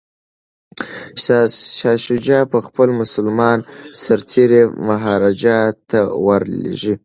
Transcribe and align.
شاه 1.79 1.97
شجاع 2.05 2.43
به 2.51 2.59
خپل 2.67 2.87
مسلمان 3.01 3.59
سرتیري 4.03 4.61
مهاراجا 4.87 5.57
ته 5.89 5.99
ور 6.25 6.41
لیږي. 6.61 6.93